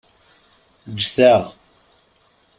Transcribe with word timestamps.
Ǧǧet-aɣ! 0.95 1.41